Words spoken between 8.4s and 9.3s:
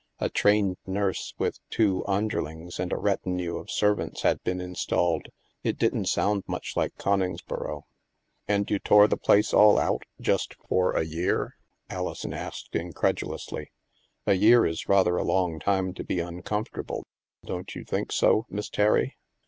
And you tore the